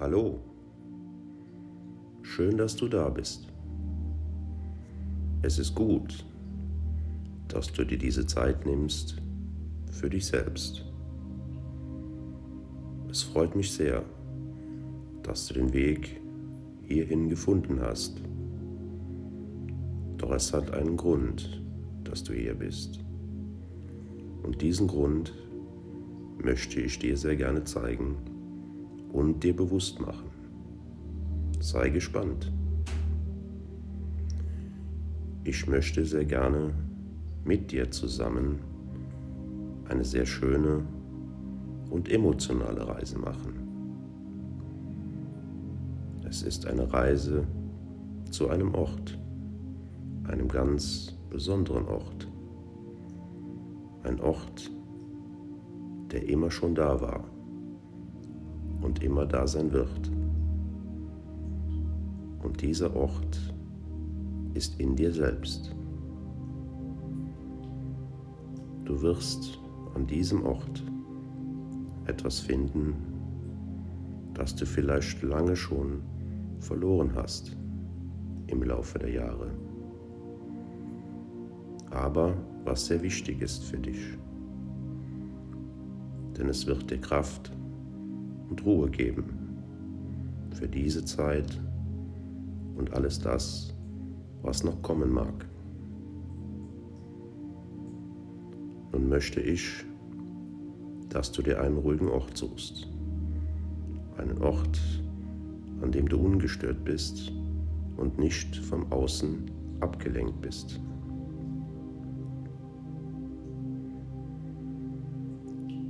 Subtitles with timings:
[0.00, 0.38] Hallo,
[2.22, 3.48] schön, dass du da bist.
[5.42, 6.24] Es ist gut,
[7.48, 9.16] dass du dir diese Zeit nimmst
[9.90, 10.84] für dich selbst.
[13.10, 14.04] Es freut mich sehr,
[15.24, 16.20] dass du den Weg
[16.86, 18.22] hierhin gefunden hast.
[20.16, 21.60] Doch es hat einen Grund,
[22.04, 23.00] dass du hier bist.
[24.44, 25.34] Und diesen Grund
[26.40, 28.37] möchte ich dir sehr gerne zeigen
[29.12, 30.30] und dir bewusst machen.
[31.60, 32.52] Sei gespannt.
[35.44, 36.74] Ich möchte sehr gerne
[37.44, 38.60] mit dir zusammen
[39.88, 40.84] eine sehr schöne
[41.90, 43.54] und emotionale Reise machen.
[46.28, 47.46] Es ist eine Reise
[48.30, 49.18] zu einem Ort,
[50.24, 52.28] einem ganz besonderen Ort.
[54.02, 54.70] Ein Ort,
[56.12, 57.24] der immer schon da war
[58.88, 60.10] und immer da sein wird.
[62.42, 63.38] Und dieser Ort
[64.54, 65.76] ist in dir selbst.
[68.86, 69.60] Du wirst
[69.94, 70.82] an diesem Ort
[72.06, 72.94] etwas finden,
[74.32, 76.00] das du vielleicht lange schon
[76.58, 77.58] verloren hast
[78.46, 79.50] im Laufe der Jahre.
[81.90, 82.34] Aber
[82.64, 84.16] was sehr wichtig ist für dich.
[86.38, 87.52] Denn es wird dir Kraft
[88.50, 89.24] und Ruhe geben
[90.52, 91.60] für diese Zeit
[92.76, 93.74] und alles das,
[94.42, 95.46] was noch kommen mag.
[98.92, 99.84] Nun möchte ich,
[101.08, 102.88] dass du dir einen ruhigen Ort suchst.
[104.16, 104.80] Einen Ort,
[105.82, 107.32] an dem du ungestört bist
[107.96, 110.80] und nicht vom Außen abgelenkt bist.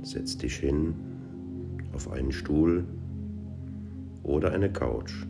[0.03, 0.93] Setz dich hin
[1.93, 2.85] auf einen Stuhl
[4.23, 5.25] oder eine Couch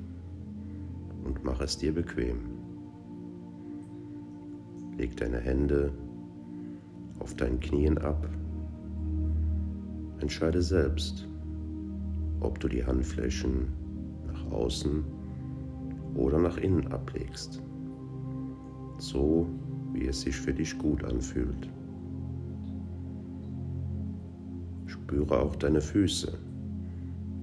[1.26, 2.38] und mach es dir bequem.
[4.98, 5.92] Leg deine Hände
[7.20, 8.28] auf deinen Knien ab.
[10.20, 11.28] Entscheide selbst,
[12.42, 13.68] ob du die Handflächen
[14.28, 15.04] nach außen
[16.16, 17.62] oder nach innen ablegst,
[18.98, 19.48] so
[19.94, 21.70] wie es sich für dich gut anfühlt.
[24.88, 26.38] Spüre auch deine Füße,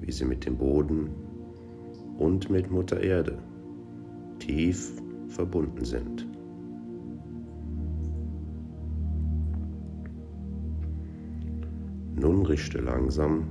[0.06, 1.10] wie sie mit dem Boden
[2.16, 3.38] und mit Mutter Erde
[4.38, 6.26] tief verbunden sind.
[12.14, 13.48] Nun richte langsam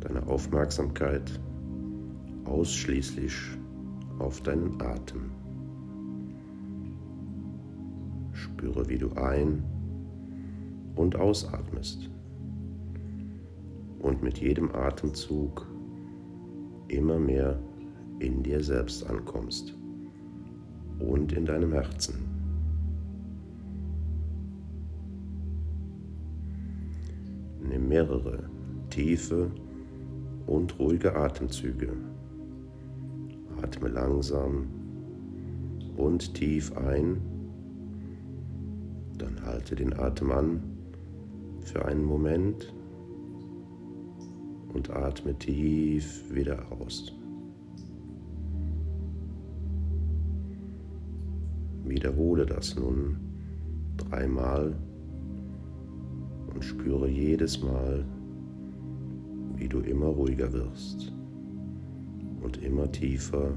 [0.00, 1.40] deine Aufmerksamkeit
[2.44, 3.34] ausschließlich
[4.18, 5.30] auf deinen Atem.
[8.32, 9.62] Spüre, wie du ein-
[10.96, 12.10] und ausatmest
[14.00, 15.66] und mit jedem Atemzug
[16.88, 17.58] immer mehr
[18.18, 19.74] in dir selbst ankommst
[20.98, 22.14] und in deinem Herzen.
[27.60, 28.44] Nimm mehrere
[28.90, 29.50] tiefe
[30.46, 31.92] und ruhige Atemzüge.
[33.62, 34.66] Atme langsam
[35.96, 37.20] und tief ein,
[39.16, 40.62] dann halte den Atem an
[41.62, 42.74] für einen Moment
[44.74, 47.12] und atme tief wieder aus.
[51.84, 53.16] Wiederhole das nun
[53.96, 54.74] dreimal
[56.52, 58.04] und spüre jedes Mal,
[59.56, 61.12] wie du immer ruhiger wirst
[62.42, 63.52] und immer tiefer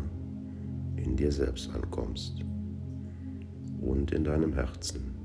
[0.98, 2.44] in dir selbst ankommst
[3.82, 5.16] und in deinem Herzen.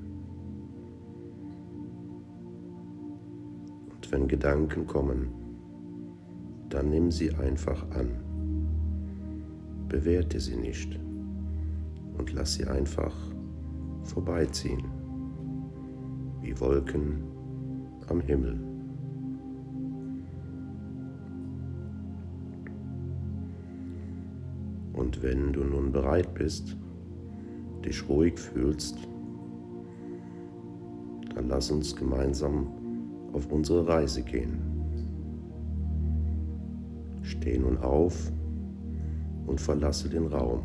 [3.94, 5.41] Und wenn Gedanken kommen,
[6.72, 8.09] dann nimm sie einfach an.
[9.88, 10.99] Bewerte sie nicht
[12.16, 13.15] und lass sie einfach
[14.05, 14.83] vorbeiziehen,
[16.41, 17.25] wie Wolken
[18.09, 18.59] am Himmel.
[24.95, 26.77] Und wenn du nun bereit bist,
[27.84, 28.97] dich ruhig fühlst,
[31.34, 32.66] dann lass uns gemeinsam
[33.34, 34.72] auf unsere Reise gehen.
[37.42, 38.30] Steh nun auf
[39.48, 40.62] und verlasse den Raum,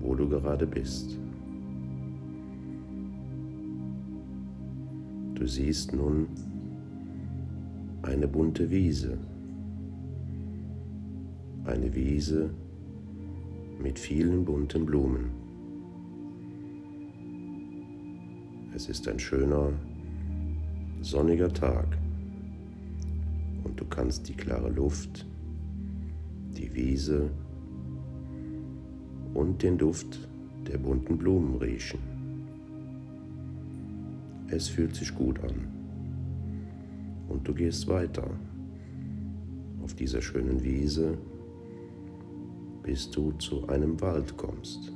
[0.00, 1.16] wo du gerade bist.
[5.36, 6.26] Du siehst nun
[8.02, 9.16] eine bunte Wiese,
[11.66, 12.50] eine Wiese
[13.80, 15.30] mit vielen bunten Blumen.
[18.74, 19.72] Es ist ein schöner,
[21.00, 21.96] sonniger Tag
[23.62, 25.29] und du kannst die klare Luft
[26.60, 27.30] die Wiese
[29.32, 30.28] und den Duft
[30.66, 31.98] der bunten Blumen riechen.
[34.48, 35.68] Es fühlt sich gut an
[37.28, 38.28] und du gehst weiter
[39.82, 41.16] auf dieser schönen Wiese,
[42.82, 44.92] bis du zu einem Wald kommst.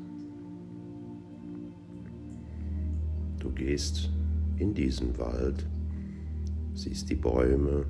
[3.39, 4.11] Du gehst
[4.59, 5.67] in diesen Wald,
[6.75, 7.87] siehst die Bäume,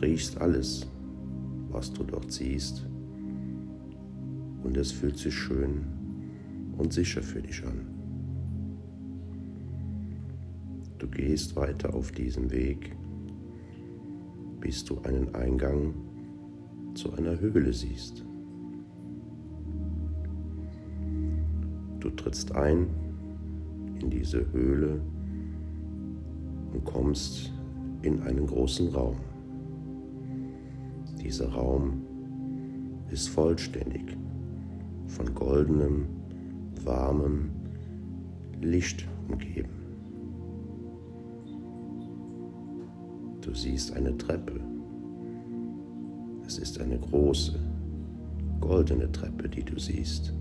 [0.00, 0.86] riechst alles,
[1.78, 2.84] was du dort siehst
[4.64, 5.86] und es fühlt sich schön
[6.76, 7.86] und sicher für dich an.
[10.98, 12.96] Du gehst weiter auf diesem Weg,
[14.58, 15.94] bis du einen Eingang
[16.94, 18.24] zu einer Höhle siehst.
[22.00, 22.88] Du trittst ein
[24.00, 25.00] in diese Höhle
[26.72, 27.52] und kommst
[28.02, 29.27] in einen großen Raum.
[31.20, 32.02] Dieser Raum
[33.10, 34.16] ist vollständig
[35.06, 36.06] von goldenem,
[36.84, 37.50] warmem
[38.60, 39.70] Licht umgeben.
[43.40, 44.60] Du siehst eine Treppe.
[46.46, 47.58] Es ist eine große,
[48.60, 50.32] goldene Treppe, die du siehst.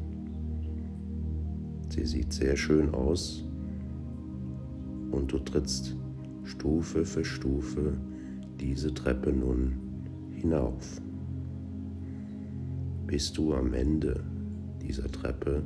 [1.89, 3.45] Sie sieht sehr schön aus
[5.11, 5.95] und du trittst
[6.43, 7.93] Stufe für Stufe
[8.59, 9.86] diese Treppe nun
[10.37, 11.01] hinauf,
[13.07, 14.23] bis du am Ende
[14.81, 15.63] dieser Treppe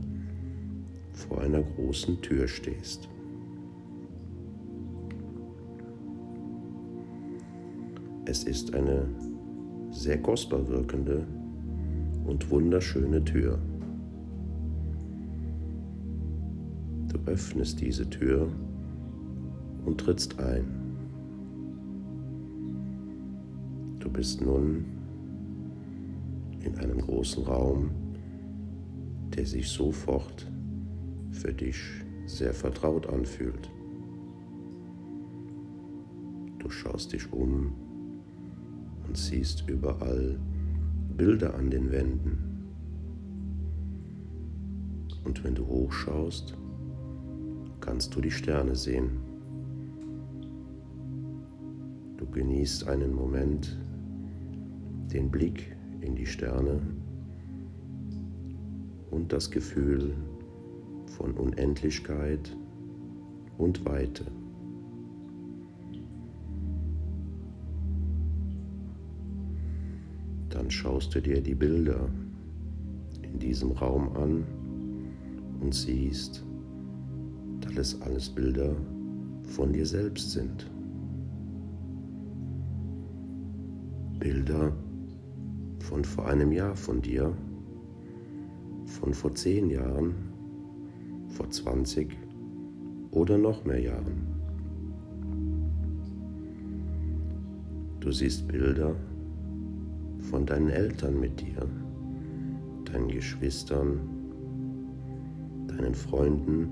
[1.14, 3.10] vor einer großen Tür stehst.
[8.26, 9.08] Es ist eine
[9.92, 11.28] sehr kostbar wirkende
[12.26, 13.60] und wunderschöne Tür.
[17.12, 18.48] Du öffnest diese Tür
[19.86, 20.81] und trittst ein.
[24.12, 24.84] Du bist nun
[26.60, 27.92] in einem großen Raum,
[29.34, 30.52] der sich sofort
[31.32, 31.78] für dich
[32.26, 33.72] sehr vertraut anfühlt.
[36.60, 37.72] Du schaust dich um
[39.08, 40.38] und siehst überall
[41.16, 42.66] Bilder an den Wänden.
[45.24, 46.58] Und wenn du hochschaust,
[47.80, 49.12] kannst du die Sterne sehen.
[52.18, 53.80] Du genießt einen Moment
[55.14, 56.80] den Blick in die Sterne
[59.12, 60.14] und das Gefühl
[61.18, 62.56] von Unendlichkeit
[63.58, 64.26] und Weite.
[70.50, 72.10] Dann schaust du dir die Bilder
[73.22, 74.44] in diesem Raum an
[75.62, 76.44] und siehst,
[77.62, 78.76] dass es alles Bilder
[79.44, 80.70] von dir selbst sind.
[84.20, 84.72] Bilder
[85.92, 87.36] von vor einem Jahr von dir
[88.86, 90.16] von vor zehn Jahren,
[91.28, 92.18] vor 20
[93.12, 94.26] oder noch mehr Jahren.
[98.00, 98.96] Du siehst Bilder
[100.30, 101.68] von deinen Eltern mit dir,
[102.86, 104.00] deinen Geschwistern,
[105.68, 106.70] deinen Freunden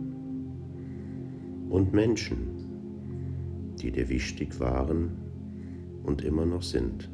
[1.69, 2.37] und Menschen,
[3.81, 5.09] die dir wichtig waren
[6.03, 7.09] und immer noch sind.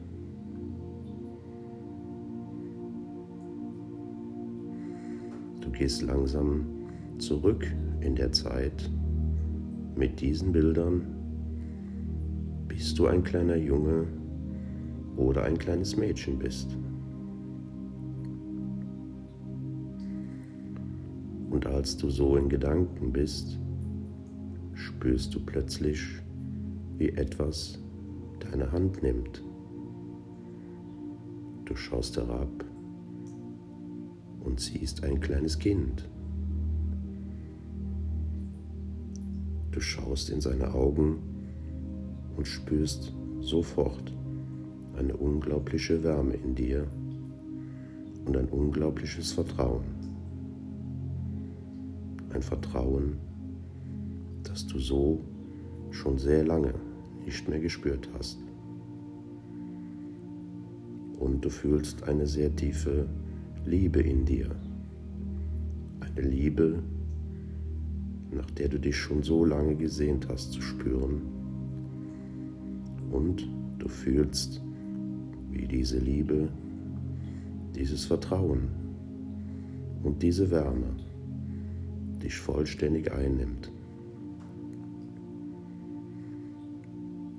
[5.76, 6.66] Gehst langsam
[7.18, 7.68] zurück
[8.00, 8.90] in der Zeit
[9.96, 11.06] mit diesen Bildern,
[12.68, 14.08] bis du ein kleiner Junge
[15.18, 16.78] oder ein kleines Mädchen bist.
[21.50, 23.60] Und als du so in Gedanken bist,
[24.74, 26.02] spürst du plötzlich,
[26.98, 27.80] wie etwas
[28.40, 29.44] deine Hand nimmt.
[31.66, 32.66] Du schaust herab
[34.56, 36.08] und sie ist ein kleines Kind.
[39.72, 41.18] Du schaust in seine Augen
[42.38, 44.14] und spürst sofort
[44.98, 46.88] eine unglaubliche Wärme in dir
[48.24, 49.84] und ein unglaubliches Vertrauen.
[52.30, 53.18] Ein Vertrauen,
[54.44, 55.20] das du so
[55.92, 56.76] schon sehr lange
[57.26, 58.40] nicht mehr gespürt hast.
[61.20, 63.06] Und du fühlst eine sehr tiefe
[63.66, 64.50] Liebe in dir.
[66.02, 66.84] Eine Liebe,
[68.32, 71.22] nach der du dich schon so lange gesehnt hast zu spüren.
[73.12, 74.62] Und du fühlst,
[75.50, 76.50] wie diese Liebe,
[77.76, 78.68] dieses Vertrauen
[80.04, 80.96] und diese Wärme
[82.22, 83.72] dich vollständig einnimmt.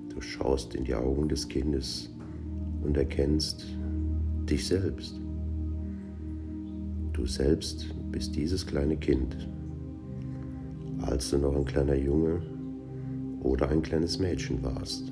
[0.09, 2.11] Du schaust in die Augen des Kindes
[2.83, 3.67] und erkennst
[4.49, 5.21] dich selbst.
[7.17, 9.49] Du selbst bist dieses kleine Kind,
[11.01, 12.43] als du noch ein kleiner Junge
[13.41, 15.11] oder ein kleines Mädchen warst.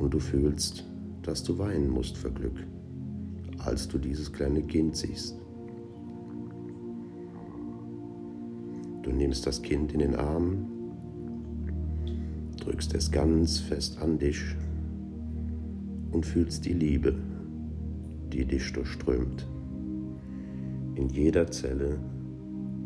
[0.00, 0.84] Und du fühlst,
[1.22, 2.66] dass du weinen musst vor Glück,
[3.58, 5.38] als du dieses kleine Kind siehst.
[9.04, 10.66] Du nimmst das Kind in den Arm,
[12.58, 14.42] drückst es ganz fest an dich
[16.10, 17.14] und fühlst die Liebe,
[18.32, 19.46] die dich durchströmt,
[20.94, 21.98] in jeder Zelle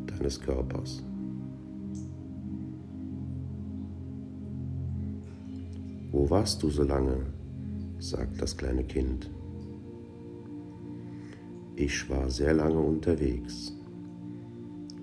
[0.07, 1.05] deines Körpers.
[6.11, 7.27] Wo warst du so lange?
[7.99, 9.31] sagt das kleine Kind.
[11.77, 13.73] Ich war sehr lange unterwegs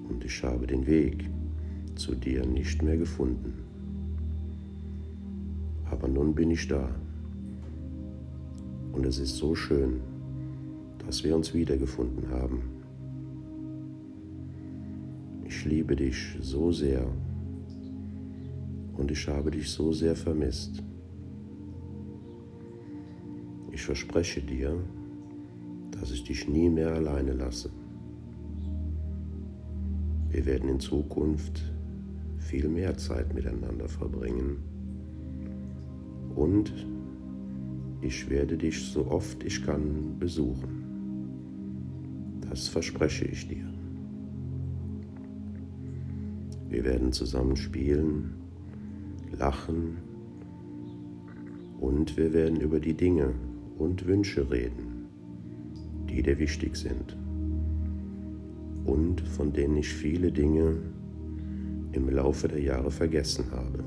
[0.09, 1.27] und ich habe den Weg
[1.95, 3.53] zu dir nicht mehr gefunden.
[5.89, 6.88] Aber nun bin ich da
[8.91, 10.01] und es ist so schön,
[11.05, 12.62] dass wir uns wiedergefunden haben.
[15.45, 17.05] Ich liebe dich so sehr
[18.98, 20.83] und ich habe dich so sehr vermisst.
[23.72, 24.75] Ich verspreche dir,
[25.91, 27.69] dass ich dich nie mehr alleine lasse.
[30.29, 31.62] Wir werden in Zukunft
[32.38, 34.57] viel mehr Zeit miteinander verbringen
[36.36, 36.74] und
[38.01, 40.83] ich werde dich so oft ich kann besuchen.
[42.53, 43.65] Das verspreche ich dir.
[46.69, 48.36] Wir werden zusammen spielen,
[49.36, 49.98] lachen
[51.79, 53.33] und wir werden über die Dinge
[53.79, 55.07] und Wünsche reden,
[56.07, 57.17] die dir wichtig sind
[58.86, 60.77] und von denen ich viele Dinge
[61.93, 63.83] im Laufe der Jahre vergessen habe.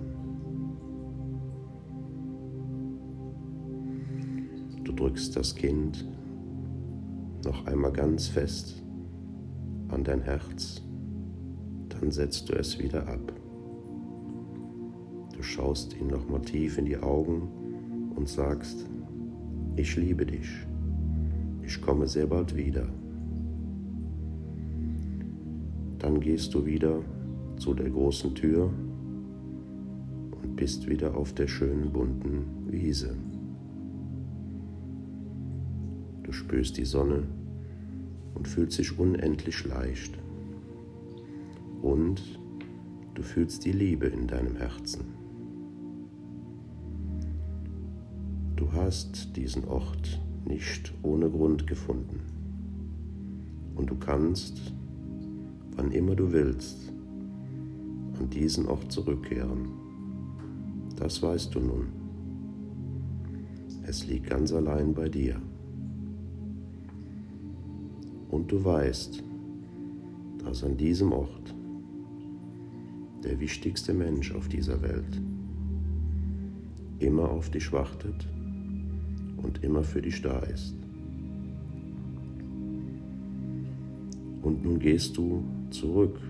[4.83, 6.05] Du drückst das Kind
[7.47, 8.83] noch einmal ganz fest
[9.89, 10.83] an dein Herz,
[11.89, 13.33] dann setzt du es wieder ab.
[15.33, 18.87] Du schaust ihm noch mal tief in die Augen und sagst,
[19.77, 20.49] ich liebe dich,
[21.63, 22.89] ich komme sehr bald wieder.
[25.99, 27.01] Dann gehst du wieder
[27.59, 28.73] zu der großen Tür
[30.43, 33.17] und bist wieder auf der schönen bunten Wiese.
[36.47, 37.25] Spürst die Sonne
[38.37, 40.17] und fühlst dich unendlich leicht.
[41.83, 42.23] Und
[43.15, 45.05] du fühlst die Liebe in deinem Herzen.
[48.55, 52.21] Du hast diesen Ort nicht ohne Grund gefunden.
[53.75, 54.73] Und du kannst
[55.77, 56.91] wann immer du willst,
[58.19, 59.69] an diesen Ort zurückkehren.
[60.97, 61.89] Das weißt du nun.
[63.87, 65.37] Es liegt ganz allein bei dir.
[68.37, 69.25] Und du weißt,
[70.45, 71.55] dass an diesem Ort
[73.25, 75.23] der wichtigste Mensch auf dieser Welt
[76.99, 78.29] immer auf dich wartet
[79.39, 80.77] und immer für dich da ist.
[84.43, 86.21] Und nun gehst du zurück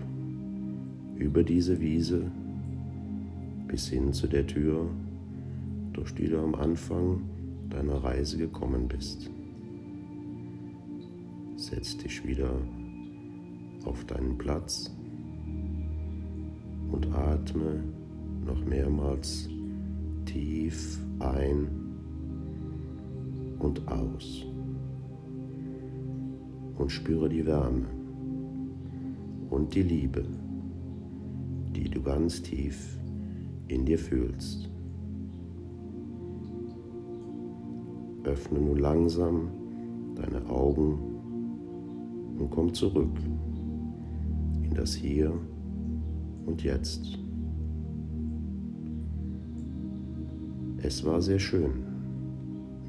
[1.17, 2.31] über diese Wiese
[3.67, 4.89] bis hin zu der Tür,
[5.91, 7.23] durch die du am Anfang
[7.69, 9.29] deiner Reise gekommen bist.
[11.69, 12.49] Setz dich wieder
[13.83, 14.89] auf deinen Platz
[16.89, 17.83] und atme
[18.45, 19.49] noch mehrmals
[20.23, 21.67] tief ein
[23.59, 24.45] und aus
[26.77, 27.87] und spüre die Wärme
[29.49, 30.23] und die Liebe,
[31.75, 32.97] die du ganz tief
[33.67, 34.69] in dir fühlst.
[38.23, 39.49] Öffne nun langsam
[40.15, 41.16] deine Augen
[42.37, 43.17] und komm zurück
[44.63, 45.33] in das Hier
[46.45, 47.19] und Jetzt.
[50.77, 51.83] Es war sehr schön,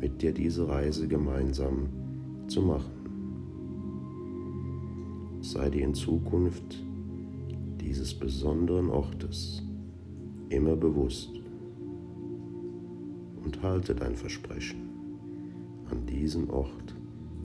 [0.00, 1.88] mit dir diese Reise gemeinsam
[2.46, 2.98] zu machen
[5.40, 6.84] sei dir in Zukunft
[7.80, 9.62] dieses besonderen Ortes
[10.50, 11.30] immer bewusst
[13.44, 14.80] und halte dein Versprechen,
[15.90, 16.94] an diesen Ort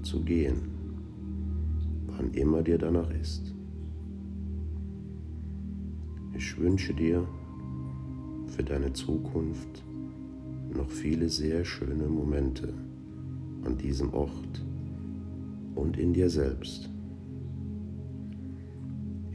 [0.01, 0.69] zu gehen,
[2.17, 3.53] wann immer dir danach ist.
[6.36, 7.27] Ich wünsche dir
[8.48, 9.84] für deine Zukunft
[10.74, 12.74] noch viele sehr schöne Momente
[13.63, 14.63] an diesem Ort
[15.75, 16.89] und in dir selbst.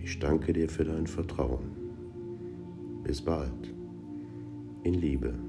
[0.03, 1.71] Ich danke dir für dein Vertrauen.
[3.05, 3.75] Bis bald.
[4.83, 5.48] In Liebe.